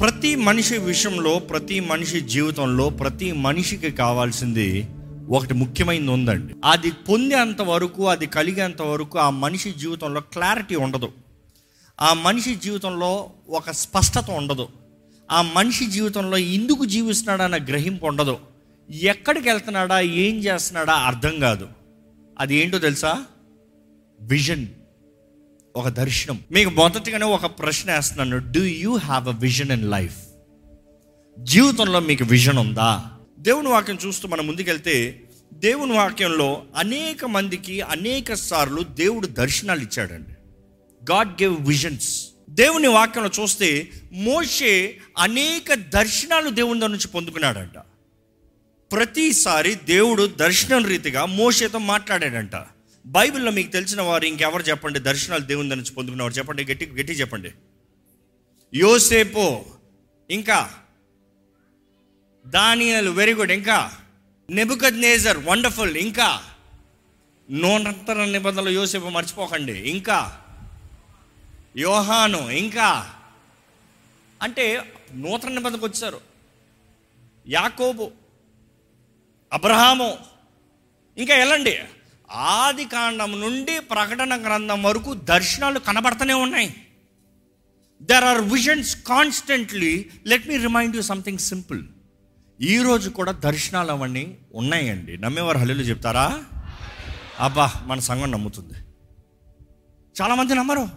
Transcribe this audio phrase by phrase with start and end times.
[0.00, 4.88] ప్రతి మనిషి విషయంలో ప్రతి మనిషి జీవితంలో ప్రతి మనిషికి కావాల్సింది
[5.28, 6.54] ఒకటి ముఖ్యమైనది ఉందండి.
[6.64, 11.12] అది పొందేంత వరకు అది కలిగేంత వరకు ఆ మనిషి జీవితంలో క్లారిటీ ఉండదు.
[12.00, 14.68] ఆ మనిషి జీవితంలో ఒక స్పష్టత ఉండదు.
[15.30, 18.38] ఆ మనిషి జీవితంలో ఎందుకు జీవిస్తున్నాడా అన్న గ్రహింపు ఉండదు.
[18.90, 21.68] ఎక్కడికి వెళ్తున్నాడా ఏం చేస్తున్నాడా అర్థం కాదు.
[22.38, 23.24] అది ఏంటో తెలుసా?
[24.20, 24.66] విజన్.
[25.76, 26.40] ఒక దర్శనం.
[26.52, 28.52] మీకు మొదటిగానే ఒక ప్రశ్న వేస్తున్నాను.
[28.52, 30.16] Do you have a vision in life
[31.38, 33.04] జీవితంలో మీకు విజన్ ఉందా?
[33.38, 35.20] దేవుని వాక్యం చూస్తూ మనం ముందుకెళ్తే
[35.54, 40.30] దేవుని వాక్యంలో అనేక మందికి అనేక సార్లు దేవుడు దర్శనాలు ఇచ్చాడండి.
[41.12, 47.78] గాడ్ గేవ్ విజన్స్ దేవుని వాక్యంలో చూస్తే మోషే అనేక దర్శనాలు దేవుని దగ్గర నుంచి పొందుకున్నాడంట.
[48.92, 52.52] ప్రతిసారి దేవుడు దర్శనం రీతిగా మోషేతో మాట్లాడాడంట.
[53.06, 54.98] బైబిల్లో మీకు తెలిసిన వారు ఇంకెవరు చెప్పండి?
[54.98, 56.64] దర్శనాలు దేవుని దగ్గర నుంచి పొందుకున్నవారు చెప్పండి.
[56.64, 57.52] గట్టి గట్టి చెప్పండి.
[58.74, 59.64] యోసేపు
[60.30, 60.74] ఇంకా
[62.46, 63.92] దానియల్ వెరీ గుడ్ ఇంకా
[64.50, 66.42] నెబుకద్ నేజర్ వండర్ఫుల్ ఇంకా
[67.50, 69.72] నూనెంతర నిబంధనలు యోసేపు మర్చిపోకండి.
[69.72, 70.40] ఇంకా
[71.76, 73.14] యోహాను ఇంకా
[74.42, 76.20] అంటే నూతన నిబంధనకు వచ్చారు.
[77.48, 78.10] యాకోబు
[79.52, 80.18] అబ్రహాము
[81.18, 81.78] ఇంకా వెళ్ళండి
[82.34, 86.74] ఆది కాండం నుండి ప్రకటన గ్రంథం వరకు దర్శనాలు కనబడుతూనే ఉన్నాయి.
[88.02, 91.82] There are visions constantly let me remind you something simple
[92.60, 95.18] ఈరోజు కూడా దర్శనాలు అవన్నీ ఉన్నాయండి.
[95.18, 96.44] నమ్మేవారు హల్లులు చెప్తారా?
[97.40, 98.74] అబ్బా మన సంఘం నమ్ముతుంది.
[100.22, 100.88] చాలామంది నమ్మరు.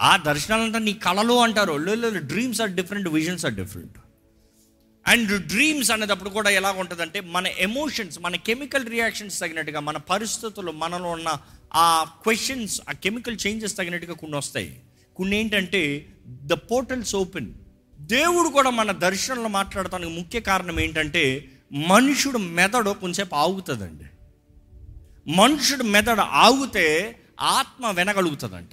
[0.00, 1.72] ఆ దర్శనాలంతా నీ కళలు అంటారు.
[2.18, 3.98] Dreams are different visions are different
[5.06, 11.10] and dreams అనేటప్పుడు కూడా ఎలా ఉంటుందంటే మన ఎమోషన్స్ మన కెమికల్ రియాక్షన్స్ తగినట్టుగా మన పరిస్థితులు మనలో
[11.10, 11.36] ఉన్న
[11.74, 14.80] ఆ క్వశ్చన్స్ ఆ కెమికల్ చేంజెస్ తగినట్టుగా కొన్ని వస్తాయి.
[15.16, 17.52] కొన్ని ఏంటంటే ద పోర్టల్స్ ఓపెన్
[18.00, 24.04] దేవుడు కూడా మన దర్శనంలో మాట్లాడటానికి ముఖ్య కారణం ఏంటంటే మనుషుడు మెదడు కొంచెంసేపు ఆగుతుందండి.
[25.30, 28.70] మనుషుడు మెదడు ఆగితే ఆత్మ వినగలుగుతుందంట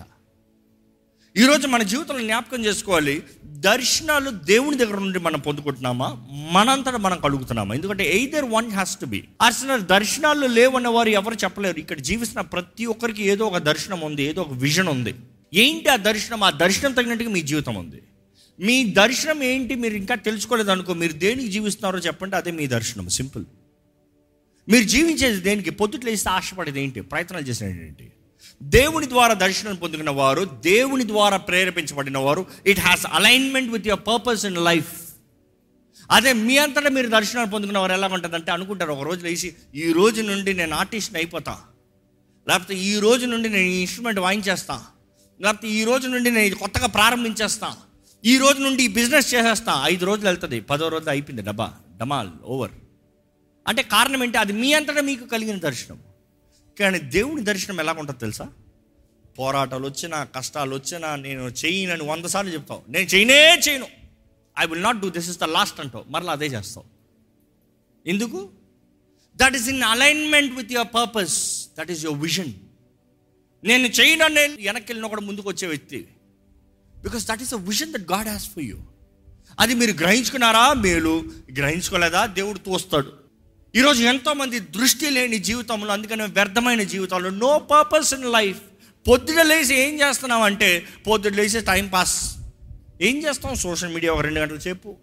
[1.38, 6.28] ఈరోజు మన జీవితంలో జ్ఞాపకం చేసుకోవాలి దర్శనాలు దేవుని దగ్గర నుండి మనం పొందుకుంటున్నామా?
[6.52, 7.76] మనంతటా మనం కలుగుతున్నామా?
[7.76, 11.80] ఎందుకంటే either one has to be అసలు దర్శనాలు లేవన్న వారు ఎవరు చెప్పలేరు.
[11.80, 15.16] ఇక్కడ జీవిస్తున్న ప్రతి ఒక్కరికి ఏదో ఒక దర్శనం ఉంది ఏదో ఒక విజన్ ఉంది.
[15.54, 16.44] ఏంటి ఆ దర్శనం?
[16.44, 18.02] ఆ దర్శనం తగినట్టుగా మీ జీవితం ఉంది.
[18.60, 23.10] మీ దర్శనం ఏంటి మీరు ఇంకా తెలుసుకోలేదు అనుకో మీరు దేనికి జీవిస్తున్నారో చెప్పండి అదే మీ దర్శనం.
[23.10, 23.46] సింపుల్
[24.70, 25.70] మీరు జీవించేది దేనికి?
[25.70, 27.02] పొద్దుట్లు వేస్తే ఆశపడేది ఏంటి?
[27.02, 28.12] ప్రయత్నాలు చేసేది ఏంటి?
[28.64, 34.46] దేవుని ద్వారా దర్శనం పొందుకున్న వారు దేవుని ద్వారా ప్రేరేపించబడిన వారు it has alignment with your purpose
[34.46, 34.92] in life
[36.12, 40.22] అదే మీ అంతటా మీరు దర్శనాలు పొందుకున్న వారు ఎలా ఉంటుందంటే అనుకుంటారు ఒక రోజు లేచి ఈ రోజు
[40.22, 41.58] నుండి నేను ఆర్టిస్ట్ని అయిపోతా.
[42.48, 44.82] లేకపోతే ఈ రోజు నుండి నేను ఈ ఇన్స్ట్రుమెంట్ వాయించేస్తా.
[45.42, 47.76] లేకపోతే ఈ రోజు నుండి నేను ఇది కొత్తగా ప్రారంభించేస్తా.
[48.26, 49.82] ఈ రోజు నుండి ఈ బిజినెస్ చేసేస్తా.
[49.84, 52.72] ఐదు రోజులు వెళ్తుంది పదో రోజులు అయిపోయింది డబ్బా డమాల్ ఓవర్
[53.68, 54.38] అంటే కారణం ఏంటి?
[54.38, 56.07] అది మీ అంతటా మీకు కలిగిన దర్శనం.
[56.80, 58.50] కానీ దేవుని దర్శనం ఎలా ఉంటుందో తెలుసా?
[59.40, 62.92] పోరాటాలు వచ్చినా కష్టాలు వచ్చినా నేను చేయనని వంద సార్లు చెప్తావు.
[62.92, 63.88] నేను చేయనే చేయను.
[64.60, 66.06] I will not do this is the last అంటావు.
[66.10, 66.86] మరలా అదే చేస్తావు.
[68.10, 68.50] ఎందుకు?
[69.36, 72.54] That is in alignment with your purpose that is your vision
[73.64, 76.08] నేను చేయనని వెనక్కి వెళ్ళిన కూడా ముందుకు వచ్చే వ్యక్తి.
[77.02, 78.78] Because that is a vision that God has for you
[79.60, 80.74] అది మీరు గ్రహించుకున్నారా?
[80.74, 81.24] మేలు.
[81.58, 82.26] గ్రహించుకోలేదా?
[82.26, 83.27] దేవుడు తోస్తాడు.
[83.78, 88.62] ఈరోజు ఎంతోమంది దృష్టి లేని జీవితంలో అందుకని వ్యర్థమైన జీవితాలు నో పర్పస్ ఇన్ లైఫ్
[89.08, 92.38] పొద్దున లేచి ఏం చేస్తున్నాం అంటే పొద్దున లేచి టైం పాస్
[93.02, 93.56] ఏం చేస్తాం?
[93.56, 94.96] సోషల్ మీడియా ఒక రెండు గంటల సేపు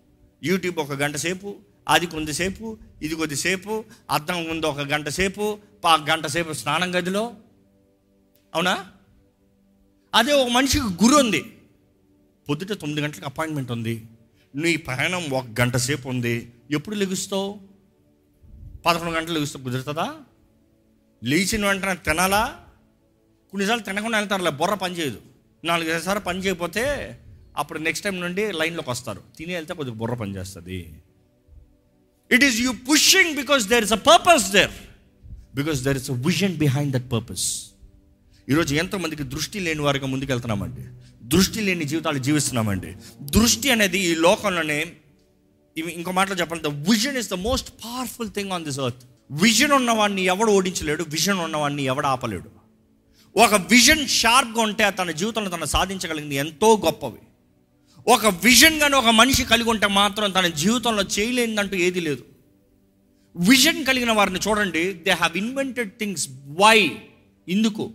[0.45, 1.57] యూట్యూబ్ ఒక గంట సేపు
[1.89, 7.33] అది కొద్దిసేపు ఇది కొద్దిసేపు అద్దం ముందు ఒక గంట సేపు పా గంట సేపు స్నానం గదిలో.
[8.55, 8.87] అవునా?
[10.15, 11.45] అదే ఒక మనిషికి గురి ఉంది.
[12.49, 14.03] పొద్దుట తొమ్మిది గంటలకు అపాయింట్మెంట్ ఉంది.
[14.55, 16.53] నీ ప్రయాణం ఒక గంట సేపు ఉంది.
[16.71, 17.74] ఎప్పుడు లెగుస్తావు?
[18.85, 20.15] పదకొండు గంటలు లెగుస్తావు కుదురుతుందా?
[21.25, 22.61] లేచిన వెంటనే తినాలా?
[23.51, 25.21] కొన్నిసార్లు తినకుండా వెళ్తారులే బుర్ర పని చేయదు.
[25.65, 26.85] నాలుగు సార్లు పని చేయకపోతే
[27.57, 29.23] అప్పుడు నెక్స్ట్ టైం నుండి లైన్లోకి వస్తారు.
[29.39, 30.95] తిని వెళ్తే కొద్దిగా బుర్ర పని చేస్తుంది.
[32.33, 34.71] It is you pushing because there is a purpose there
[35.55, 37.71] because there is a vision behind that purpose
[38.49, 40.83] ఈరోజు ఎంతోమందికి దృష్టి లేని వారిగా ముందుకెళ్తున్నామండి.
[41.29, 42.97] దృష్టి లేని జీవితాలు జీవిస్తున్నామండి.
[43.23, 44.93] దృష్టి అనేది ఈ లోకంలోనే
[45.77, 50.23] ఇవి ఇంకో మాటలో చెప్పాలంటే vision is the most powerful thing on this earth vision ఉన్నవాడిని
[50.23, 52.51] ఎవడు ఓడించలేడు విజన్ ఉన్నవాడిని ఎవడు ఆపలేడు.
[53.39, 57.23] ఒక విజన్ షార్ప్గా ఉంటే తన జీవితంలో తను సాధించగలిగింది ఎంతో గొప్పవి.
[58.07, 62.25] ఒక విజన్ కానీ ఒక మనిషి కలిగి ఉంటే మాత్రం తన జీవితంలో చేయలేనిదంటూ ఏది లేదు.
[63.37, 66.99] విజన్ కలిగిన వారిని చూడండి they have invented things why
[67.49, 67.93] ఇందుకు.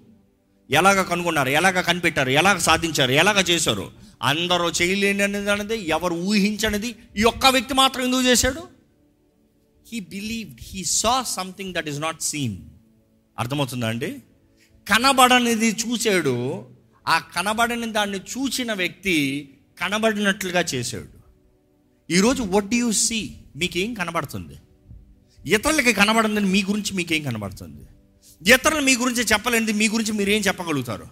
[0.69, 1.49] ఎలాగ కనుగొన్నారు?
[1.49, 2.29] ఎలాగ కనిపెట్టారు?
[2.29, 3.11] ఎలాగ సాధించారు?
[3.11, 3.91] ఎలాగ చేశారు?
[4.23, 8.61] అందరూ చేయలేని అనేది ఎవరు ఊహించనిది ఈ ఒక్క వ్యక్తి మాత్రం ఎందుకు చేశాడు?
[9.87, 12.57] He believed he saw something that is not seen
[13.39, 14.21] అర్థమవుతుందా అండి?
[14.89, 16.65] కనబడనిది చూశాడు.
[17.07, 19.49] ఆ కనబడని దాన్ని చూసిన వ్యక్తి
[19.81, 21.19] కనబడినట్లుగా చేశాడు.
[22.13, 24.53] ఈరోజు వడ్ యూ సీ మీకేం కనబడుతుంది?
[25.45, 27.85] ఇతరులకి కనబడిందని మీ గురించి మీకేం కనబడుతుంది?
[28.47, 31.07] ఇతరులు మీ గురించి చెప్పలేనిది మీ గురించి మీరేం చెప్పగలుగుతారు?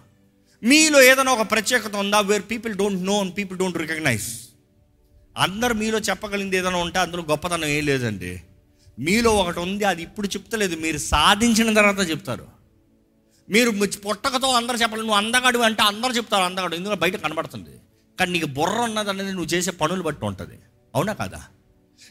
[0.62, 2.20] మీలో ఏదైనా ఒక ప్రత్యేకత ఉందా?
[2.20, 4.28] Where people don't know and people don't recognise
[5.36, 8.42] అందరు మీలో చెప్పగలిగింది ఏదైనా ఉంటే అందులో గొప్పతనం ఏం లేదండి.
[8.98, 10.76] మీలో ఒకటి ఉంది అది ఇప్పుడు చెప్తలేదు.
[10.76, 12.46] మీరు సాధించిన తర్వాత చెప్తారు.
[13.50, 16.74] మీరు పొట్టకతో అందరు చెప్పాలి నువ్వు అందగాడు అంటే అందరు చెప్తారు అందగాడు.
[16.74, 17.70] ఎందుకంటే బయట కనబడుతుంది.
[18.20, 20.54] కానీ నీకు బుర్ర ఉన్నది అనేది నువ్వు చేసే పనులు బట్టి ఉంటుంది.
[20.94, 21.42] అవునా కాదా?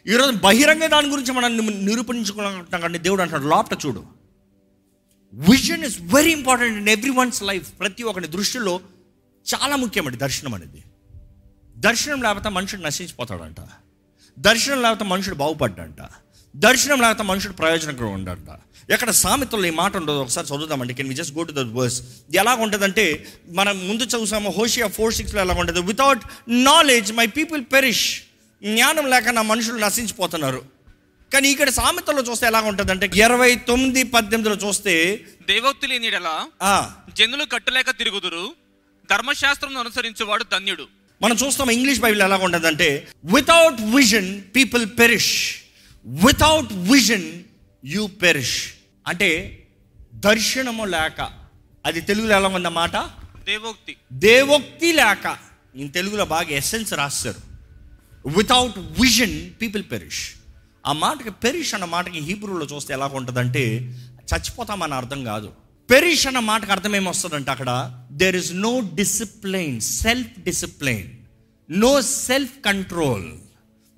[0.07, 4.16] ఈరోజు బహిరంగ దాని గురించి మనం నిరూపించుకున్నాం కానీ దేవుడు అంటాడు లోపట చూడు.
[5.33, 8.79] Vision is very important in every one's life ప్రతి ఒక్కరి దృష్టిలో
[9.56, 10.83] చాలా ముఖ్యమండి దర్శనం అనేది.
[11.77, 13.56] దర్శనం లేకపోతే మనుషుడు నశించిపోతాడంట.
[14.39, 15.95] దర్శనం లేకపోతే మనుషుడు బాగుపడ్డంట.
[16.56, 18.59] దర్శనం లేకపోతే మనుషుడు ప్రయోజనకరం ఉండంట.
[18.91, 20.15] ఎక్కడ సామెతల్లో ఈ మాట ఉండదు.
[20.15, 20.94] ఒకసారి చదువుదామండి.
[20.94, 22.01] Can we just go to the verse
[22.35, 25.81] ఎలా ఉంటుందంటే మనం ముందు చదువుసాము హోషియా ఫోర్ సిక్స్లో ఎలా ఉంటుంది?
[25.81, 28.21] Without knowledge my people perish
[28.63, 30.76] జ్ఞానం లేక నా మనుషులు నశించిపోతున్నారు.
[31.33, 36.12] కానీ ఇక్కడ సామెతల్లో చూస్తే ఎలా ఉంటుందంటే ఇరవై తొమ్మిది పద్దెనిమిదిలో చూస్తే దేవోక్తి లేని
[37.13, 38.56] జనులు కట్టులేక తిరుగుదురు
[39.12, 40.88] ధర్మశాస్త్రం అనుసరించేవాడు ధన్యుడు.
[41.21, 45.56] మనం చూస్తాం ఇంగ్లీష్ బైబిల్ ఎలా ఉంటుందంటే without vision people perish
[46.06, 47.44] without vision
[47.85, 48.74] you perish
[49.07, 49.63] అంటే
[50.13, 51.31] దర్శనము లేక.
[51.85, 52.95] అది తెలుగులో ఎలా ఉందన్నమాట?
[53.45, 53.97] దేవోక్తి.
[54.13, 55.38] దేవోక్తి లేక.
[55.75, 57.41] ఈ తెలుగులో బాగా ఎసెన్స్ రాస్తారు.
[58.27, 60.31] వితౌట్ విజన్ పీపుల్ పెరిష్
[60.88, 63.63] ఆ మాటకి పెరిష్ అన్న మాటకి హీబ్రూలో చూస్తే ఎలా ఉంటుందంటే
[64.34, 65.51] చచ్చిపోతామని అర్థం కాదు.
[65.92, 71.07] పెరిష్ అన్న మాటకి అర్థం ఏమొస్తుందంటే అక్కడ there is no discipline self discipline
[71.72, 73.31] no self control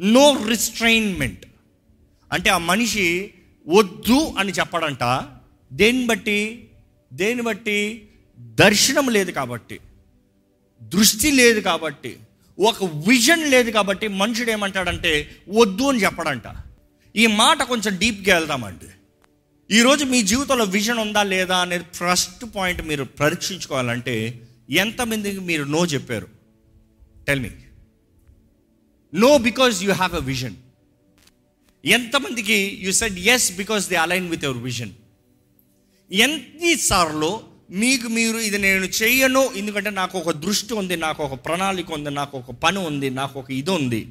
[0.02, 1.46] no restrainment
[2.32, 3.34] అంటే ఆ మనిషి
[3.68, 5.28] వద్దు అని చెప్పడంట.
[5.74, 6.70] దేన్ని బట్టి?
[7.14, 8.10] దేన్ని బట్టి?
[8.40, 9.80] దర్శనం లేదు కాబట్టి
[10.84, 12.18] దృష్టి లేదు కాబట్టి
[12.60, 16.44] ఒక విజన్ లేదు కాబట్టి మనుషుడు ఏమంటాడంటే వద్దు అని చెప్పడంట.
[17.16, 18.90] ఈ మాట కొంచెం డీప్గా వెళ్దామండి.
[19.70, 24.16] ఈరోజు మీ జీవితంలో విజన్ ఉందా లేదా అనేది ఫస్ట్ పాయింట్ మీరు పరీక్షించుకోవాలంటే
[24.70, 26.28] ఎంతమందికి మీరు నో చెప్పారు?
[27.28, 27.50] Tell me
[29.14, 30.56] no because you have a vision
[31.86, 34.92] ఎంతమందికి you said yes because they align with your vision
[36.12, 37.32] ఎన్నిసార్లు
[37.72, 42.38] మీకు మీరు ఇది నేను చేయను ఎందుకంటే నాకు ఒక దృష్టి ఉంది నాకు ఒక ప్రణాళిక ఉంది నాకు
[42.38, 44.02] ఒక పని ఉంది నాకు ఒక ఇది ఉంది.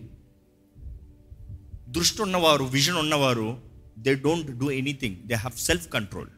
[1.88, 3.62] దృష్టి ఉన్నవారు విజన్ ఉన్నవారు
[3.98, 6.28] they don't do anything they have self control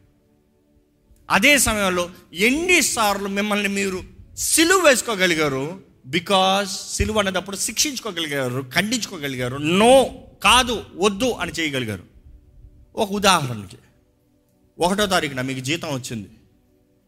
[1.30, 4.02] అదే సమయంలో ఎన్నిసార్లు మిమ్మల్ని మీరు
[4.36, 5.82] సిలువ వేసుకోగలిగారు?
[6.06, 9.56] బికాస్ సిలువ అనేటప్పుడు శిక్షించుకోగలిగారు ఖండించుకోగలిగారు.
[9.56, 10.10] నో
[10.42, 12.04] కాదు వద్దు అని చేయగలిగారు.
[12.96, 13.76] ఒక ఉదాహరణకి
[14.78, 16.28] ఒకటో తారీఖున మీకు జీతం వచ్చింది.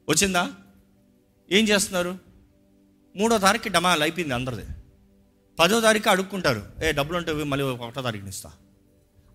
[0.09, 0.51] వచ్చిందా?
[1.51, 2.19] ఏం చేస్తున్నారు?
[3.17, 4.63] మూడో తారీఖు డమాల్ అయిపోయింది అందరిది.
[5.59, 6.67] పదో తారీఖు అడుక్కుంటారు.
[6.85, 8.53] ఏ డబ్బులు ఉంటే మళ్ళీ ఒకటో తారీఖుని ఇస్తా.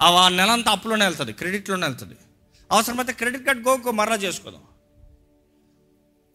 [0.02, 2.14] ఆ నెల అంతా అప్పులోనే వెళ్తుంది క్రెడిట్లోనే వెళ్తుంది.
[2.72, 4.62] అవసరమైతే క్రెడిట్ కార్డ్ గోకో మర్రా చేసుకోదాం.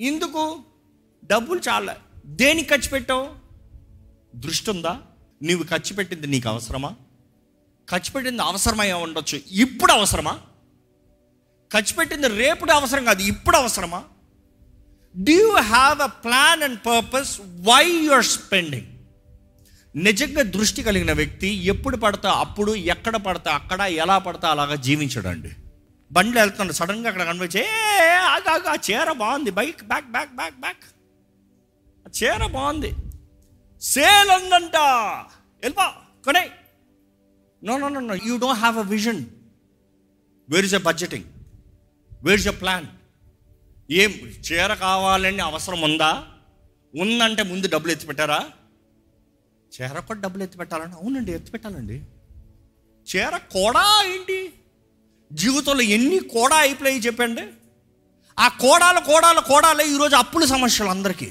[0.01, 0.65] ఇందుకు
[1.25, 1.97] డబ్బులు చాలా.
[2.27, 3.31] దేనికి ఖర్చు పెట్టావు?
[4.37, 5.01] దృష్టి ఉందా?
[5.43, 6.95] నీవు ఖర్చు పెట్టింది నీకు అవసరమా?
[7.91, 9.41] ఖర్చు పెట్టింది అవసరమై ఉండొచ్చు.
[9.51, 10.41] ఇప్పుడు అవసరమా?
[11.73, 14.05] ఖర్చు పెట్టింది రేపుడు అవసరం కాదు ఇప్పుడు అవసరమా?
[15.17, 18.92] Do you have a plan and purpose why you are spending
[19.97, 25.51] నిజంగా దృష్టి కలిగిన వ్యక్తి ఎప్పుడు పడతా అప్పుడు ఎక్కడ పడతా అక్కడ ఎలా పడతా అలాగా జీవించడండి.
[26.13, 30.85] బండ్లు వెళ్తున్నాడు సడన్గా అక్కడ కనిపించే ఏ ఆ చీర బాగుంది bike back back back back
[32.17, 32.91] చీర బాగుంది.
[33.83, 34.77] సేల్ ఉందంట.
[35.63, 35.87] వెళ్ళిపో
[36.25, 36.51] కొనే
[37.65, 39.25] no no no no you don't have a vision.
[40.51, 41.25] Where is a budgeting?
[42.23, 42.87] Where is a plan.
[43.91, 46.25] ఏం చీర కావాలని అవసరం ఉందా?
[46.95, 48.41] ఉందంటే ముందు డబ్బులు ఎత్తి పెట్టారా
[49.73, 50.97] చీర కూడా డబ్బులు ఎత్తి పెట్టాలండి?
[51.03, 52.03] అవునండి ఎత్తి పెట్టాలండి.
[53.15, 54.53] చీర కూడా ఏంటి?
[55.33, 57.43] జీవితంలో ఎన్ని కోడా అయిపోయి చెప్పండి?
[58.39, 61.31] ఆ కోడాల కోడాల కోడాలే ఈరోజు అప్పుల సమస్యలు అందరికీ.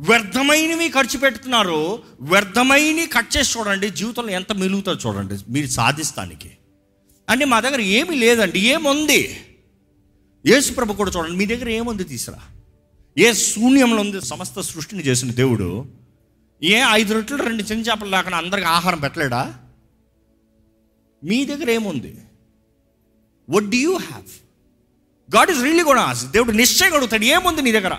[0.00, 2.02] వ్యర్థమైనవి ఖర్చు పెడుతున్నారు.
[2.20, 6.50] వ్యర్థమైనవి కట్ చేసి చూడండి జీవితంలో ఎంత మెలుగుతుందో చూడండి మీరు సాధిస్తానికి.
[7.28, 9.40] అంటే మా దగ్గర ఏమీ లేదండి ఏముంది?
[10.46, 12.40] యేసు ప్రభు కూడా చూడండి మీ దగ్గర ఏముంది తీసురా?
[13.18, 15.97] ఏ శూన్యంలో ఉంది సమస్త సృష్టిని చేసిన దేవుడు.
[16.62, 19.58] ఏ ఐదు రొట్టెలు రెండు చిన్న చేపలు లేకుండా అందరికి ఆహారం పెట్టలేడా?
[21.24, 22.18] మీ దగ్గర ఏముంది?
[23.50, 24.24] What do you have
[25.36, 27.98] God is really కూడా దేవుడు నిశ్చయం అడుగుతాడు ఏముంది నీ దగ్గర?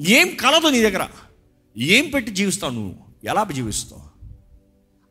[0.00, 1.08] ఏం కలదు నీ దగ్గర?
[1.76, 2.96] ఏం పెట్టి జీవిస్తావు నువ్వు?
[3.24, 4.08] ఎలా జీవిస్తావు?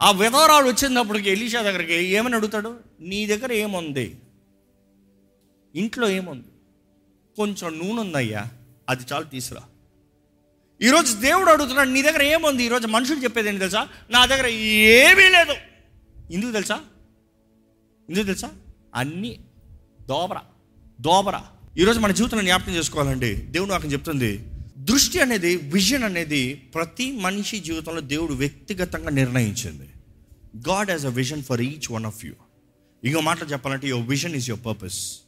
[0.01, 2.79] ఆ విధవరాలు వచ్చినప్పటికి ఎలీషా దగ్గరికి ఏమని అడుగుతాడు?
[3.00, 4.15] నీ దగ్గర ఏముంది?
[5.75, 6.47] ఇంట్లో ఏముంది?
[7.36, 8.45] కొంచెం నూనె ఉందయ్యా
[8.89, 9.62] అది చాలు తీసురా
[10.81, 12.63] ఈరోజు దేవుడు అడుగుతున్నాడు నీ దగ్గర ఏముంది?
[12.63, 13.88] ఈరోజు మనుషులు చెప్పేది ఏంటి తెలుసా?
[14.10, 15.53] నా దగ్గర ఏమీ లేదు.
[16.34, 16.79] ఎందుకు తెలుసా?
[18.10, 18.51] ఎందుకు తెలుసా?
[18.96, 19.39] అన్నీ
[20.01, 20.38] దోబర
[21.01, 21.41] దోబర.
[21.77, 23.34] ఈరోజు మన జీవితంలో జ్ఞాపకం చేసుకోవాలండి.
[23.34, 24.46] దేవుడు నాకు చెప్తుంది
[24.77, 29.89] దృష్టి అనేది విజన్ అనేది ప్రతి మనిషి జీవితంలో దేవుడు వ్యక్తిగతంగా నిర్ణయించింది.
[30.69, 32.34] God has a vision for each one of you.
[33.03, 35.19] ఇంకో మాటలు చెప్పాలంటే your vision is your purpose.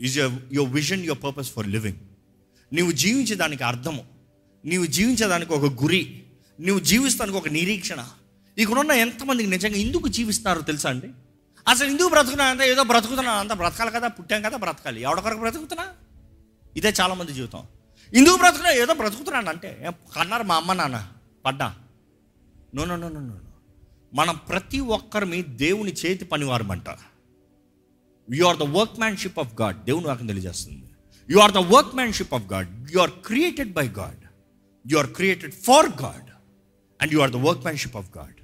[0.00, 1.96] Is your your vision your purpose for living.
[2.72, 4.17] నీవు జీవించే దానికి అర్థము.
[4.64, 6.22] నీవు జీవించేదానికి ఒక గురి
[6.60, 8.08] నువ్వు జీవిస్తానికి ఒక నిరీక్షణ.
[8.58, 11.08] ఇక్కడున్న ఎంతమందికి నిజంగా ఎందుకు జీవిస్తారో తెలుసా అండి?
[11.68, 15.02] అసలు ఎందుకు బ్రతుకున్నా అంటే ఏదో బ్రతుకుతున్నా అంత బ్రతకాలి కదా పుట్టాం కదా బ్రతకాలి.
[15.02, 15.86] ఎవడొకరికి బ్రతుకుతున్నా?
[16.76, 17.62] ఇదే చాలామంది జీవితం.
[18.14, 21.08] ఎందుకు బ్రతుకున్నా ఏదో బ్రతుకుతున్నాను అంటే కన్నారు మా అమ్మ నాన్న
[21.46, 21.76] పడ్డా.
[22.74, 23.38] No no no no no
[24.14, 26.84] మనం ప్రతి ఒక్కరిమి దేవుని చేతి పనివారమంట.
[28.34, 28.62] You are the
[28.98, 30.84] workmanship of God దేవుని వాక్యం తెలియజేస్తుంది.
[31.30, 31.56] You are the
[31.94, 34.27] workmanship of God you are created by God
[34.86, 36.30] you are created for God
[37.02, 38.34] and you are the workmanship of God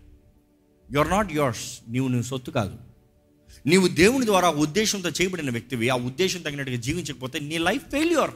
[0.92, 2.78] you are not yours నీవు నువ్వు సొత్తు కాదు.
[3.66, 5.88] నీవు దేవుని ద్వారా ఉద్దేశంతో చేయబడిన వ్యక్తివి.
[5.88, 8.30] ఆ ఉద్దేశం తగినట్టుగా జీవించకపోతే నీ లైఫ్ ఫెయిల్యూర్.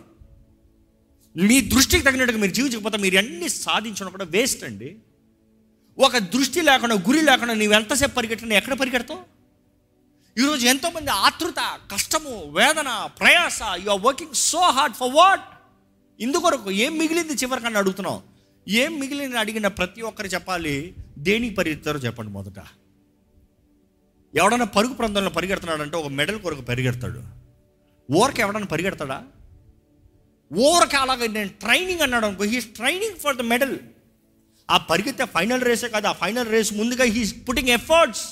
[1.37, 4.97] మీ దృష్టికి తగినట్టుగా మీరు జీవించకపోతే మీరు అన్ని సాధించడం కూడా వేస్ట్ అండి.
[5.99, 9.39] ఒక దృష్టి లేకుండా గురి లేకుండా నీవు ఎంతసేపు పరిగెట్టినా ఎక్కడ పరిగెడతావు?
[10.41, 15.41] ఈరోజు ఎంతోమంది ఆతృత కష్టము వేదన ప్రయాస you are working so hard for what
[16.21, 18.23] ఇందుకొరకు ఏం మిగిలింది చివరికన్నా అడుగుతున్నావు?
[18.69, 22.59] ఏం మిగిలింది అడిగిన ప్రతి ఒక్కరు చెప్పాలి దేనికి పరిగెత్తారో చెప్పండి మొదట.
[24.35, 27.23] ఎవడన్నా పరుగు ప్రాంతంలో పరిగెడుతున్నాడంటే ఒక మెడల్ కొరకు పరిగెడతాడు.
[28.13, 29.25] ఓరక ఎవడన్నా పరిగెడతాడా?
[30.53, 33.79] ఓరక అలాగే నేను ట్రైనింగ్ అన్నాడు అనుకో he's training for the medal
[34.71, 38.27] ఆ పరిగెత్తే ఫైనల్ రేసే కాదు ఆ ఫైనల్ రేస్ ముందుగా he's putting efforts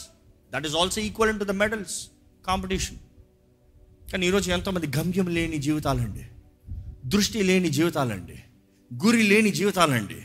[0.55, 2.09] that is also equal to the medals
[2.47, 2.97] competition
[4.13, 6.25] కానీ ఈరోజు ఎంతోమంది గమ్యం లేని జీవితాలండి.
[7.13, 8.37] దృష్టి లేని జీవితాలండి.
[8.91, 10.19] గురి లేని జీవితాలండి.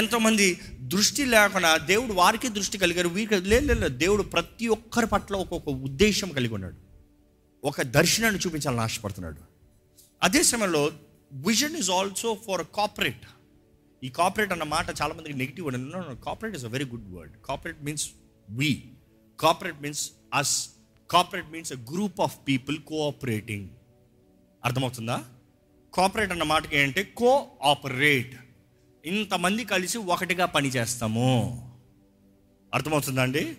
[0.00, 0.46] ఎంతోమంది
[0.92, 6.28] దృష్టి లేకుండా దేవుడు వారికి దృష్టి కలిగారు వీరికి లేదు లేదు, దేవుడు ప్రతి ఒక్కరి పట్ల ఒక్కొక్క ఉద్దేశం
[6.36, 6.78] కలిగి ఉన్నాడు.
[7.64, 9.40] ఒక దర్శనాన్ని చూపించాలని ఆశపడుతున్నాడు.
[10.22, 10.82] అదే సమయంలో
[11.48, 13.24] vision is also for corporate
[14.02, 15.66] ఈ కార్పొరేట్ అన్న మాట చాలా మందికి negative
[16.26, 18.06] corporate is a very good word corporate means
[18.50, 18.70] we
[19.38, 20.04] corporate means
[20.34, 20.54] us
[21.10, 23.68] corporate means a group of people cooperating
[24.64, 25.18] అర్థమవుతుందా?
[25.98, 28.36] కోఆపరేట్ అన్న మాటకి ఏంటంటే కోఆపరేట్
[29.04, 31.28] ఇంతమంది కలిసి ఒకటిగా పని చేస్తాము
[32.74, 33.54] అర్థమవుతుందా అండి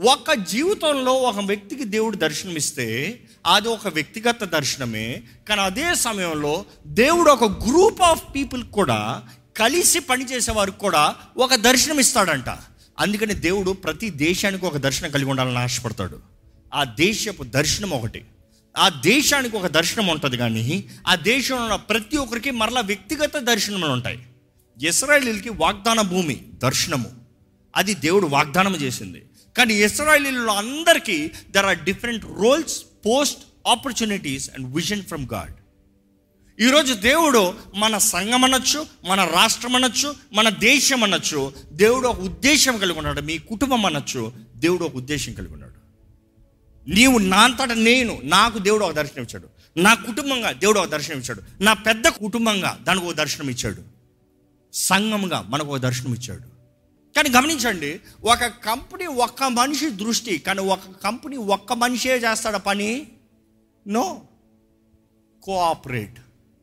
[0.00, 3.20] ఒక జీవితంలో ఒక వ్యక్తికి దేవుడు దర్శనమిస్తే
[3.54, 5.22] అది ఒక వ్యక్తిగత దర్శనమే.
[5.48, 9.22] కానీ అదే సమయంలో దేవుడు ఒక గ్రూప్ ఆఫ్ పీపుల్ కూడా
[9.56, 12.48] కలిసి పనిచేసే వారికి కూడా ఒక దర్శనం ఇస్తాడంట
[12.98, 16.20] అందుకని దేవుడు ప్రతి దేశానికి ఒక దర్శనం కలిగి ఉండాలని ఆశపడతాడు.
[16.74, 18.24] ఆ దేశపు దర్శనం ఒకటి.
[18.76, 24.18] ఆ దేశానికి ఒక దర్శనం ఉంటుంది కానీ ఆ దేశంలో ఉన్న ప్రతి ఒక్కరికి మరలా వ్యక్తిగత దర్శనములు ఉంటాయి.
[24.82, 27.10] ఇస్రాయలీలకి వాగ్దాన భూమి దర్శనము.
[27.76, 29.22] అది దేవుడు వాగ్దానం చేసింది.
[29.56, 33.38] కానీ ఇస్రాయలీలో అందరికీ there are different roles post
[33.68, 35.52] opportunities and vision from God
[36.60, 42.98] ఈరోజు దేవుడు మన సంఘం అనొచ్చు మన రాష్ట్రం అనొచ్చు మన దేశం అనొచ్చు దేవుడు ఒక ఉద్దేశం కలిగి
[42.98, 45.81] ఉన్నాడు మీ కుటుంబం అనొచ్చు దేవుడు ఒక ఉద్దేశం కలిగి ఉన్నాడు.
[46.88, 49.48] నీవు నా అంతటా నేను నాకు దేవుడు ఒక దర్శనం ఇచ్చాడు.
[49.76, 51.42] నా కుటుంబంగా దేవుడు ఒక దర్శనం ఇచ్చాడు.
[51.62, 53.82] నా పెద్ద కుటుంబంగా దానికి ఒక దర్శనం ఇచ్చాడు.
[54.72, 56.52] సంఘంగా మనకు ఒక దర్శనం ఇచ్చాడు.
[57.16, 63.06] కానీ గమనించండి ఒక కంపెనీ ఒక్క మనిషి దృష్టి కానీ ఒక కంపెనీ ఒక్క మనిషే చేస్తాడు పని?
[63.86, 64.22] నో.
[65.42, 66.18] Cooperate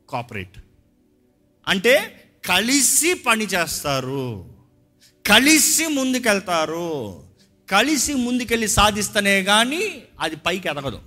[0.09, 0.57] cooperate.
[1.67, 4.45] అంటే కలిసి పని చేస్తారు.
[5.27, 7.28] కలిసి ముందుకెళ్తారు.
[7.69, 10.99] కలిసి ముందుకెళ్ళి సాధిస్తేనే కానీ అది పైకి ఎదగదు.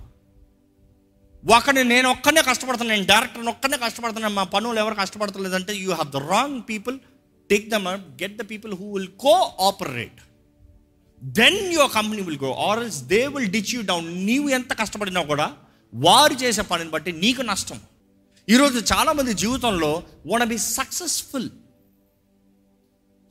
[1.55, 6.17] ఒకని నేను ఒక్కనే కష్టపడుతున్నాను నేను డైరెక్టర్ ఒక్కనే కష్టపడుతున్నాను మా పనులు ఎవరు కష్టపడతలేదంటే you have the
[6.17, 6.99] wrong people
[7.49, 7.87] take them
[8.21, 10.21] get the people who will cooperate
[11.23, 15.23] then your company will go or else they will ditch you down నీవు ఎంత కష్టపడినా
[15.23, 15.57] కూడా
[15.93, 17.79] వారు చేసే పనిని బట్టి నీకు నష్టం.
[18.49, 21.49] ఈరోజు చాలామంది జీవితంలో one be successful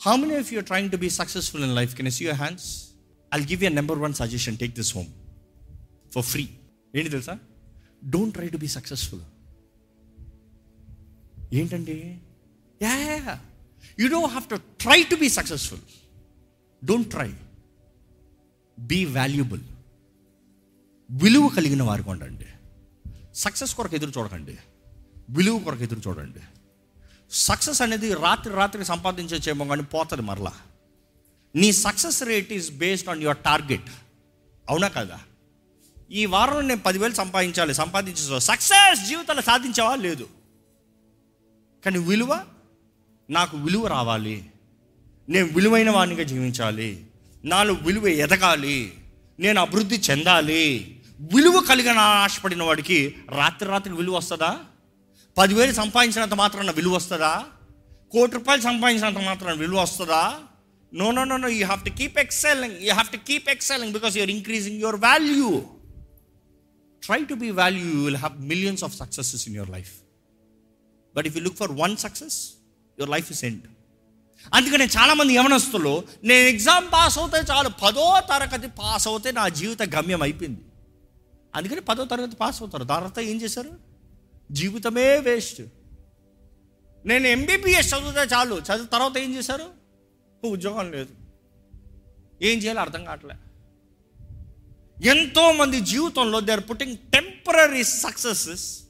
[0.07, 2.92] how many of you trying to be successful in life can see your hands
[3.35, 5.07] I give you number one suggestion take this home
[6.15, 6.49] for free
[6.97, 7.39] ఏంటి తెలుసా?
[8.05, 9.21] Don't try to be successful
[11.53, 12.19] ఏంటండి
[12.83, 13.41] yeah
[13.99, 15.81] you don't have to try to be successful
[16.85, 17.33] don't try
[18.79, 19.61] be valuable
[21.11, 22.47] విలువ కలిగిన వారికి ఉండండి
[23.35, 24.59] success కొరకు ఎదురు చూడకండి.
[25.31, 26.41] విలువ కొరకు ఎదురు చూడండి.
[27.31, 30.53] సక్సెస్ అనేది రాత్రి రాత్రి సంపాదించేమో కానీ పోతుంది మరలా.
[31.55, 33.91] నీ success rate is based on your target
[34.71, 35.21] అవునా కదా?
[36.11, 40.29] ఈ వారంలో నేను పదివేలు సంపాదించాలి సంపాదించే సక్సెస్ జీవితంలో సాధించావా లేదు.
[41.85, 42.45] కానీ విలువ?
[43.31, 44.51] నాకు విలువ రావాలి.
[45.29, 47.07] నేను విలువైన వాడినిగా జీవించాలి.
[47.45, 48.95] నాలో విలువ ఎదగాలి.
[49.41, 51.01] నేను అభివృద్ధి చెందాలి.
[51.35, 54.61] విలువ కలిగిన ఆశపడిన వాడికి రాత్రి రాత్రి విలువ వస్తుందా?
[55.39, 57.45] పదివేలు సంపాదించినంత మాత్రాన విలువ వస్తుందా?
[58.13, 60.41] కోటి రూపాయలు సంపాదించినంత మాత్రాన విలువ వస్తుందా?
[60.95, 64.17] No no no no you have to keep excelling you have to keep excelling because
[64.17, 65.63] you're increasing your value
[67.03, 69.93] try to be value you will have millions of successes in your life
[71.17, 72.51] but if you look for one success
[72.99, 73.63] your life is end
[74.55, 80.23] అందుకనే చాలామంది యవనస్తులు నేను exam pass అవుతే చాలు పదో తరగతి pass అవుతే నా జీవిత గమ్యం
[80.23, 80.61] అయిపోయింది.
[81.55, 82.85] అందుకని పదో తరగతి పాస్ అవుతారు.
[82.85, 83.71] తర్వాత ఏం చేశారు?
[84.51, 85.63] జీవితమే వేస్ట్
[87.07, 88.55] నేను ఎంబీబీఎస్ చదివితే చాలు.
[88.55, 89.82] చదివిన తర్వాత ఏం చేశారు?
[90.47, 91.09] ఉద్యోగం లేదు.
[92.43, 93.35] ఏం చేయాలో అర్థం కావట్లే.
[95.11, 98.83] ఎంతోమంది జీవితంలో they are putting temporary successes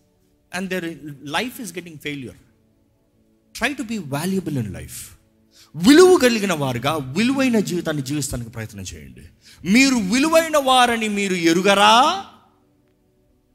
[0.55, 2.37] and their life is getting failure
[3.57, 5.13] try to be valuable in life
[5.77, 9.29] విలువ కలిగిన వారుగా విలువైన జీవితాన్ని జీవిస్తానికి ప్రయత్నం చేయండి.
[9.71, 12.25] మీరు విలువైన వారని మీరు ఎరుగరా?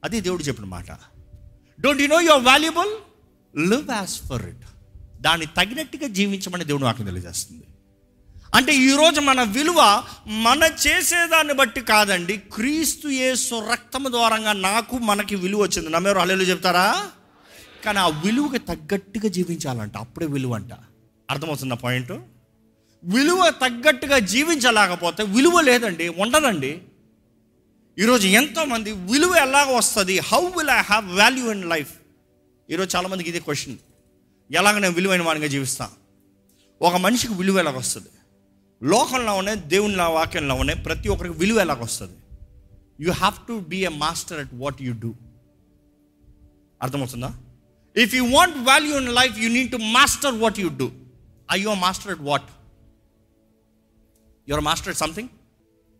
[0.03, 0.91] అది దేవుడు చెప్పిన మాట.
[1.81, 2.89] Don't you know your valuable
[3.69, 4.65] live as for it
[5.21, 7.63] దాన్ని తగినట్టుగా జీవించమని దేవుడు నాకు తెలియజేస్తుంది.
[8.55, 12.37] అంటే ఈరోజు మన విలువ మన చేసేదాన్ని బట్టి కాదండి.
[12.37, 15.89] క్రీస్తు యేసు రక్తము ద్వారంగా నాకు మనకి విలువ వచ్చింది.
[15.89, 17.07] నమ్మేవారు అల్లెలు చెప్తారా?
[17.85, 19.97] కానీ ఆ విలువకి తగ్గట్టుగా జీవించాలంట.
[19.97, 20.73] అప్పుడే విలువ అంట
[21.29, 22.11] అర్థమవుతున్న పాయింట్?
[23.03, 26.81] విలువ తగ్గట్టుగా జీవించలేకపోతే విలువ లేదండి ఉండదండి.
[27.99, 30.19] ఈరోజు ఎంతోమంది విలువ ఎలాగ వస్తుంది?
[30.19, 31.93] How will I have value in life
[32.69, 33.77] ఈరోజు చాలామందికి ఇదే క్వశ్చన్
[34.51, 35.91] ఎలాగ నేను విలువైన వాడిగా జీవిస్తాను
[36.81, 38.07] ఒక మనిషికి విలువ ఎలాగ వస్తుంది?
[38.83, 42.17] లోకంలోనే దేవుని వాక్యంలోనే ప్రతి ఒక్కరికి విలువ ఎలాగొస్తుంది
[42.99, 45.13] you have to be a master at what you do
[46.81, 47.33] అర్థమవుతుందా?
[47.95, 50.91] If you want value in life you need to master what you do
[51.51, 52.49] I you master at what
[54.49, 55.29] your master at something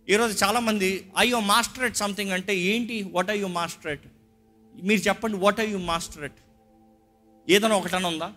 [0.09, 3.03] ఈరోజు చాలామంది I అయ్యో master at something అంటే ఏంటి?
[3.03, 4.07] What I you master at
[4.83, 6.39] మీరు చెప్పండి what I you master at
[7.49, 8.33] ఏదైనా ఒకటన ఉందా?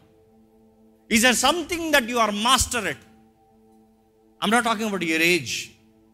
[1.10, 3.04] Is are something that you are master at
[4.44, 5.52] I'm not talking about your age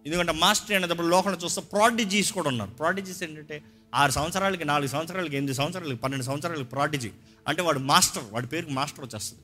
[0.07, 2.71] ఎందుకంటే మాస్టర్ అనేటప్పుడు లోకంలో చూస్తే ప్రాడిజీస్ కూడా ఉన్నారు.
[2.71, 3.63] ప్రాడిజీస్ ఏంటంటే
[3.95, 7.11] ఆరు సంవత్సరాలకి నాలుగు సంవత్సరాలకి ఎనిమిది సంవత్సరాలకి పన్నెండు సంవత్సరాలకి ప్రాడిజీ
[7.49, 9.43] అంటే వాడు మాస్టర్ వాడి పేరుకి మాస్టర్ వచ్చేస్తుంది.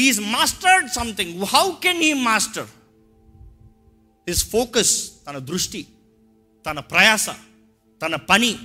[0.00, 2.66] He is mastered something how can he master
[4.28, 5.86] his focus తన దృష్టి
[6.66, 7.26] తన ప్రయాస
[8.02, 8.58] తన పని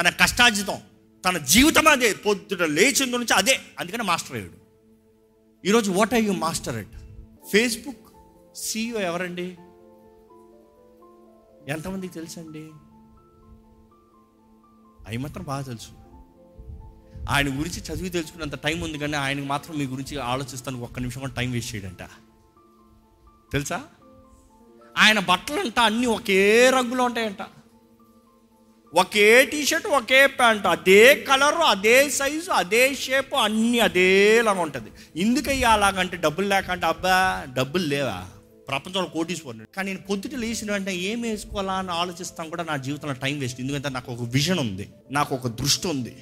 [0.00, 0.80] తన కష్టార్జితం
[1.24, 2.12] తన జీవితం అదే.
[2.12, 3.60] పొద్దుట లేచింది నుంచి అదే.
[3.78, 4.66] అందుకని మాస్టర్ అయ్యాడు.
[5.66, 6.96] ఈరోజు what are you master at
[7.52, 8.05] Facebook
[8.56, 9.58] CEO ఎవరండి?
[11.68, 12.70] ఎంతమందికి తెలుసండి?
[15.06, 15.90] అవి మాత్రం బాగా తెలుసు.
[17.30, 21.32] ఆయన గురించి చదివి తెలుసుకున్నంత టైం ఉంది కానీ ఆయనకు మాత్రం మీ గురించి ఆలోచిస్తాను ఒక్క నిమిషం కూడా
[21.32, 22.02] టైం వేస్ట్ చేయడంట.
[23.52, 23.84] తెలుసా?
[24.98, 27.42] ఆయన బట్టలు అంట అన్నీ ఒకే రంగులో ఉంటాయంట.
[28.94, 34.90] ఒకే టీషర్ట్ ఒకే ప్యాంట్ అదే కలరు అదే సైజు అదే షేపు అన్నీ అదేలాగా ఉంటుంది.
[35.16, 38.26] ఎందుకయ్యా అలాగంటే డబ్బులు లేకంటే అబ్బా డబ్బులు లేవా?
[38.68, 39.64] ప్రపంచంలో కోటీశ్వరుడు.
[39.76, 43.60] కానీ నేను పొద్దుట లేచిన వెంటనే ఏం వేసుకోవాలా అని ఆలోచిస్తాం కూడా నా జీవితంలో టైం వేస్ట్.
[43.60, 44.88] ఎందుకంటే నాకు ఒక విజన్ ఉంది.
[45.10, 46.16] నాకు ఒక దృష్టి ఉంది.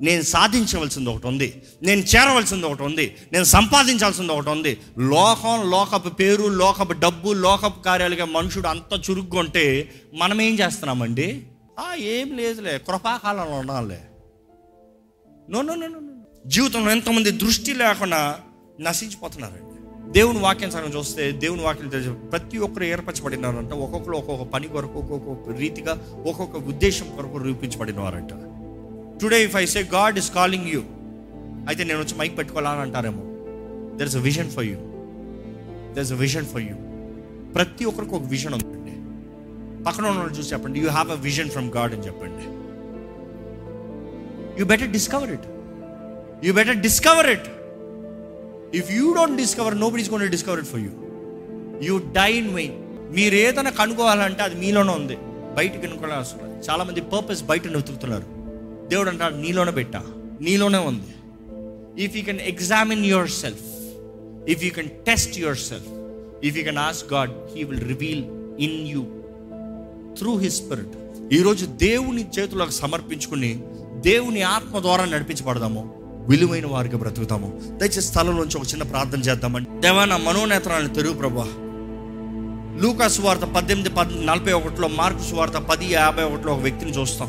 [0.00, 1.62] నేను సాధించవలసింది ఒకటి ఉంది.
[1.82, 3.16] నేను చేరవలసింది ఒకటి ఉంది.
[3.32, 4.78] నేను సంపాదించాల్సింది ఒకటి ఉంది.
[4.98, 11.46] లోకం లోకపు పేరు లోకపు డబ్బు లోకపు కార్యాలుగా మనుషుడు అంత చురుగ్గా ఉంటే మనం ఏం చేస్తున్నామండి?
[11.98, 12.78] ఏం లేదులే.
[12.78, 13.98] కృపాకాలంలో ఉండాలి
[15.50, 15.88] నో నో నో.
[16.46, 18.40] జీవితంలో ఎంతమంది దృష్టి లేకుండా
[18.80, 19.67] నశించిపోతున్నారండి.
[20.16, 23.72] దేవుని వాక్యం చూస్తే దేవుని వాక్యం తెలిసి ప్రతి ఒక్కరు ఏర్పరచబడినారంట.
[23.84, 25.92] ఒక్కొక్కరు ఒక్కొక్క పని కొరకు ఒక్కొక్క రీతిగా
[26.26, 28.32] ఒక్కొక్క ఉద్దేశం కొరకు రూపించబడిన వారంట
[29.22, 30.80] today if I say God is calling you
[31.68, 33.24] అయితే నేను వచ్చి మైక్ పెట్టుకోవాలని అంటారేమో.
[33.98, 34.78] There is a vision for you
[35.94, 36.76] there is a vision for you
[37.56, 38.94] ప్రతి ఒక్కరికి ఒక విజన్ ఉందండి.
[39.84, 42.46] పక్కన ఉన్న చూసి చెప్పండి you have a vision from God అని చెప్పండి.
[44.60, 45.46] You better discover it
[46.46, 47.48] you better discover it
[48.74, 50.90] if you don't discover nobody's gonna discover it for you
[51.82, 52.74] you die in vain
[53.14, 55.16] మీరు ఏదైనా కనుక్కోవాలంటే అది మీలోనే ఉంది.
[55.54, 58.24] బయటకు కనుక్కోవాలి అవసరం చాలా మంది పర్పస్ బయట వెతుకుతున్నారు.
[58.88, 60.04] దేవుడు అంటాడు నీలోనే పెట్టా.
[60.40, 61.06] నీలోనే ఉంది.
[62.04, 63.60] If you can examine yourself
[64.50, 65.88] if you can test yourself
[66.46, 68.24] if you can ask God he will reveal
[68.60, 69.06] in you
[70.18, 73.62] through his spirit ఈరోజు దేవుని చేతులకు సమర్పించుకుని
[73.96, 75.97] దేవుని ఆత్మ ద్వారా నడిపించబడదాము.
[76.28, 77.62] విలువైన వారికి బ్రతుకుతాము.
[77.76, 79.80] దయచేసి స్థలం నుంచి ఒక చిన్న ప్రార్థన చేద్దామండి.
[79.80, 81.46] దేవా నా మనోనేత్రాలను తెరువు ప్రభా.
[82.82, 87.28] లూకా సువార్త పద్దెనిమిది పద్ నలభై ఒకటిలో మార్కు సువార్త పది యాభై ఒకటిలో ఒక వ్యక్తిని చూస్తాం.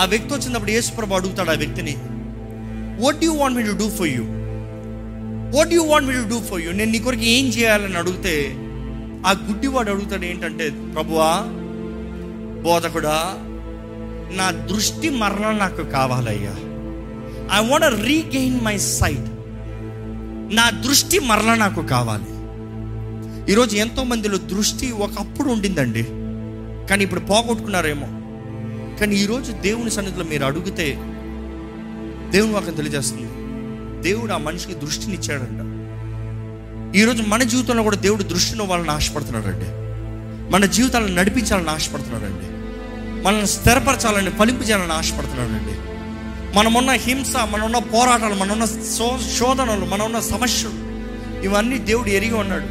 [0.00, 1.96] ఆ వ్యక్తి వచ్చినప్పుడు యేసు ప్రభు అడుగుతాడు ఆ వ్యక్తిని
[3.00, 4.22] what you want me to do for you
[5.58, 8.54] what you want me to do for you నేను నీ కొరకు ఏం చేయాలని అడిగితే
[9.26, 11.42] ఆ గుడ్డివాడు అడుగుతాడు ఏంటంటే ప్రభువా
[12.62, 13.34] బోధకుడా
[14.32, 16.54] నా దృష్టి మరణ నాకు కావాలయ్యా.
[17.54, 19.30] I want regain my sight
[20.54, 22.24] నా దృష్టి మరల నాకు కావాలి.
[23.52, 26.02] ఈరోజు ఎంతో మందిలో దృష్టి ఒకప్పుడు ఉండిందండి.
[26.90, 28.06] కానీ ఇప్పుడు పోగొట్టుకున్నారేమో.
[29.00, 30.94] కానీ ఈరోజు దేవుని సన్నిధిలో మీరు అడిగితే
[32.30, 33.26] దేవుని వాక్యం తెలియజేస్తుంది.
[34.02, 35.70] దేవుడు ఆ మనిషికి దృష్టినిచ్చాడంట
[36.96, 39.66] ఈరోజు మన జీవితంలో కూడా దేవుడు దృష్టిని వాళ్ళని ఆశపడుతున్నాడండి.
[40.52, 42.60] మన జీవితాలను నడిపించాలని ఆశపడుతున్నాడండి.
[43.24, 45.89] మనల్ని స్థిరపరచాలని ఫలింపజేయాలని ఆశపడుతున్నాడండి.
[46.56, 50.90] మనమున్న హింస మనమున్న పోరాటాలు మనమున్న శో శోధనలు మనమున్న సమస్యలు
[51.44, 52.68] ఇవన్నీ దేవుడు ఎరిగి ఉన్నాడు.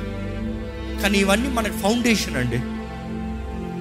[1.02, 2.60] కానీ ఇవన్నీ మనకు ఫౌండేషన్ అండి.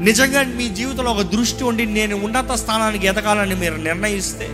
[0.04, 4.48] నిజంగా మీ జీవితంలో ఒక దృష్టి ఉండి నేను ఉన్నత స్థానానికి ఎదగాలని మీరు నిర్ణయిస్తే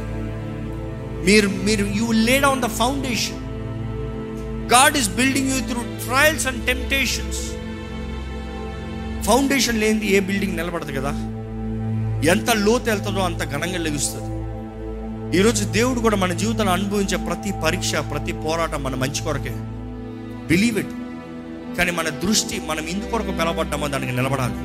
[1.24, 3.40] మీరు మీరు you laid on the foundation
[4.72, 7.42] God is building you through trials and temptations
[9.26, 11.12] foundation లేనిది ఏ బిల్డింగ్ నిలబడదు కదా?
[12.30, 14.34] ఎంత లోతు వెళ్తుందో అంత ఘనంగా లెగుస్తుంది.
[15.35, 19.55] ఈరోజు దేవుడు కూడా మన జీవితంలో అనుభవించే ప్రతి పరీక్ష ప్రతి పోరాటం మన మంచి కొరకే.
[20.47, 20.92] బిలీవ్ ఇట్
[21.79, 24.59] కానీ మన దృష్టి మనం ఇందు కొరకు పిలవబడ్డామో దానికి నిలబడాలి.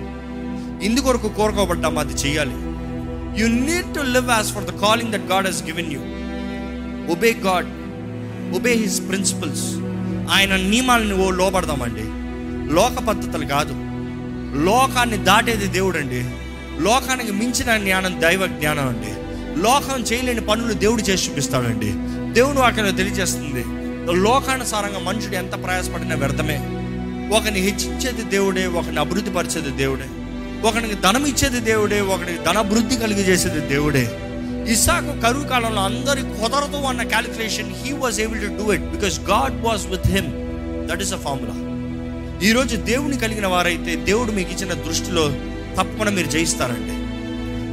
[0.86, 2.58] ఇందు కొరకు కోరుకోబడ్డామో అది చేయాలి
[3.42, 6.00] you need to live as for the calling that God has given you
[7.14, 7.70] obey God
[8.56, 9.66] obey his principles
[10.32, 12.06] ఆయన నియమాలను ఓ లోపడదామండి
[12.74, 13.74] లోక పద్ధతులు కాదు.
[14.66, 16.22] లోకాన్ని దాటేది దేవుడు అండి
[16.84, 19.19] లోకానికి మించిన జ్ఞానం దైవ జ్ఞానం అండి.
[19.58, 21.94] లోకం చేయలేని పనులు దేవుడు చేసి చూపిస్తాడండి.
[22.34, 23.64] దేవుడు అక్కడ తెలియజేస్తుంది
[24.20, 26.58] లోకానుసారంగా మనుషుడు ఎంత ప్రయాసపడినా వ్యర్థమే.
[27.38, 30.06] ఒకని హెచ్చించేది దేవుడే ఒకని అభివృద్ధి పరిచేది దేవుడే.
[30.68, 34.20] ఒకనికి ధనం ఇచ్చేది దేవుడే ఒకనికి ధనభివృద్ధి కలిగజేసేది దేవుడే.
[34.72, 39.66] ఇసాకు కరువు కాలంలో అందరి కుదరదు అన్న calculation he was able to do it because God
[39.66, 40.28] was with him
[40.88, 41.70] that is a formula
[42.48, 45.32] ఈరోజు దేవుని కలిగిన వారైతే దేవుడు మీకు ఇచ్చిన దృష్టిలో
[45.72, 46.99] తప్పకుండా మీరు జయిస్తారండి.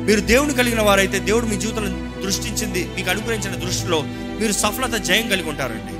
[0.06, 4.02] మీరు దేవుని కలిగిన వారైతే దేవుడు మీ జీవితంలో దృష్టించింది మీకు అనుగ్రహించిన దృష్టిలో
[4.40, 5.96] మీరు సఫలత జయం కలిగి ఉంటారండి.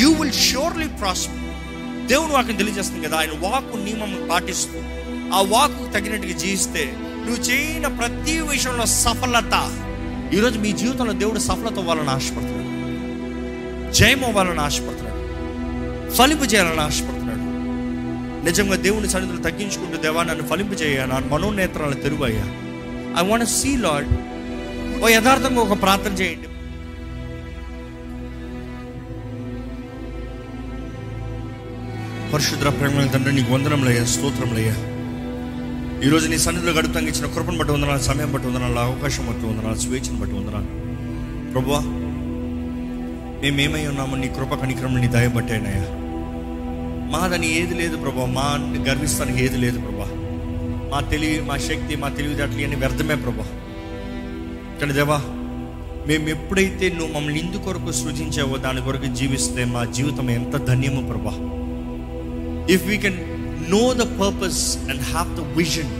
[0.00, 4.78] యూ విల్ షోర్లీ ప్రాస్పర్ దేవుడు వాక్యం తెలియజేస్తుంది కదా ఆయన వాక్ నియమం పాటిస్తూ
[5.36, 9.78] ఆ వాక్ తగినట్టుగా జీవిస్తే నువ్వు చేయని ప్రతి విషయంలో సఫలత.
[10.34, 13.92] ఈరోజు మీ జీవితంలో దేవుడు సఫలత అవ్వాలని ఆశపడుతున్నాడు.
[13.92, 15.12] జయం అవ్వాలని ఆశపడుతున్నాడు.
[16.14, 17.40] ఫలింపు చేయాలని ఆశపడుతున్నాడు.
[18.44, 22.71] నిజంగా దేవుని సన్నిధులు తగ్గించుకుంటూ దేవా నన్ను ఫలింపు చేయ నా మనోనేత్రాలను తెరువయ్యా.
[23.20, 24.08] ఐ వాంట్ సీ లాడ్
[25.02, 26.48] ఓ యథార్థంగా ఒక ప్రార్థన చేయండి.
[32.32, 34.76] పరిశుద్ర ప్రేమ తండ్రి నీకు వందనంలయ్యా స్తోత్రంలయ్యా
[36.06, 40.18] ఈరోజు నీ సన్నిధిలో గడుపుతాం ఇచ్చిన కృపను బట్టి వందనాలు సమయం బట్టి వందనాలు అవకాశం బట్టి వందనాలు స్వేచ్ఛను
[40.20, 40.68] బట్టి వందనాలు.
[41.52, 41.80] ప్రభువా
[43.42, 45.84] మేమేమై ఉన్నామో నీ కృప కనిక్రమం నీ దయబట్టేనయ్యా
[47.14, 48.46] మాదని ఏది లేదు ప్రభా మా
[48.88, 50.08] గర్విస్తానికి ఏది లేదు ప్రభా
[50.92, 53.46] మా తెలివి మా శక్తి మా తెలివితేటలు అని వ్యర్థమే ప్రభా.
[54.80, 55.18] కానీ దేవా
[56.08, 61.34] మేము ఎప్పుడైతే నువ్వు మమ్మల్ని ఇందు కొరకు సృజించావో దాని కొరకు జీవిస్తే మా జీవితం ఎంత ధన్యము ప్రభా.
[62.74, 63.18] If we can
[63.70, 65.92] know the purpose and have the vision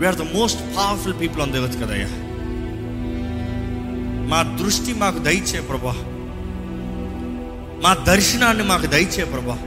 [0.00, 2.10] we are the most powerful people on దేవచ్చు కదయ్యా
[4.32, 5.94] మా దృష్టి మాకు దయచే ప్రభా.
[7.84, 9.58] మా దర్శనాన్ని మాకు దయచే ప్రభా.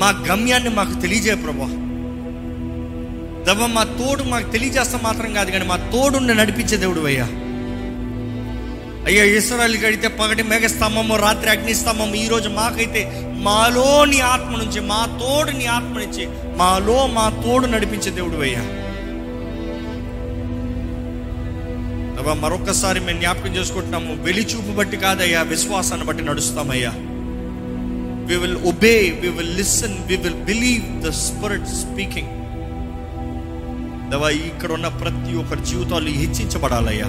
[0.00, 1.68] మా గమ్యాన్ని మాకు తెలియజే ప్రభా.
[3.46, 7.26] దవ మా తోడు మాకు తెలియజేస్తా మాత్రం కాదు కానీ మా తోడుని నడిపించే దేవుడు అయ్యా.
[9.06, 13.00] అయ్యా ఇస్రాయల్ గడితే పగటి మేఘస్తంభము రాత్రి అగ్నిస్తంభము ఈరోజు మాకైతే
[13.42, 16.24] మాలో నీ ఆత్మ నుంచి మా తోడు నీ ఆత్మ నుంచి
[16.56, 18.62] మాలో మా తోడు నడిపించే దేవుడు అయ్యా.
[22.16, 26.92] దేవా, మరొకసారి మేము జ్ఞాపకం చేసుకుంటున్నాము వెలిచూపు బట్టి కాదయ్యా విశ్వాసాన్ని బట్టి నడుస్తామయ్యా.
[28.26, 32.32] We will obey we will listen we will believe the spirit speaking
[34.12, 37.06] దేవా ఇక్కడ ఉన్న ప్రతి ఒక్కరి జీవితాలు హెచ్చించబడాలయ్యా.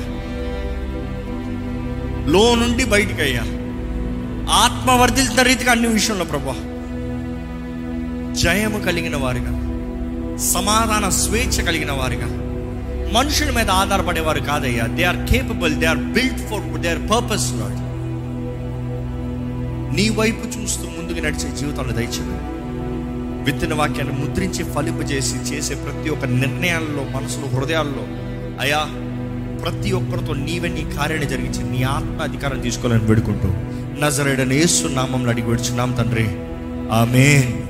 [2.31, 3.43] లో నుండి బయటికి అయ్యా
[4.49, 5.07] ఆత్మ
[5.41, 6.55] రీతిగా అన్ని విషయంలో ప్రభా.
[8.33, 9.53] జయము కలిగిన వారుగా
[10.37, 12.29] సమాధాన స్వేచ్ఛ కలిగిన వారుగా
[13.11, 14.85] మనుషుల మీద ఆధారపడేవారు కాదయ్యా.
[14.87, 17.79] They are capable they are built for they are purpose Lord
[19.95, 22.52] నీ వైపు చూస్తూ ముందుకు నడిచే జీవితాలు దయచేయండి.
[23.43, 28.03] విత్తన వాక్యాన్ని ముద్రించి ఫలింపజేసి చేసే ప్రతి ఒక్క నిర్ణయాల్లో మనసులో హృదయాల్లో
[28.59, 28.85] అయా
[29.61, 33.49] ప్రతి ఒక్కరితో నీవే నీ కార్యాన్ని జరిగించి నీ ఆత్మ అధికారం తీసుకోవాలని వేడుకుంటూ
[33.99, 36.27] నజరేడనేసు నామంలో అడిగి వేడుచున్నాం తండ్రి.
[36.91, 37.62] ఆమెన్.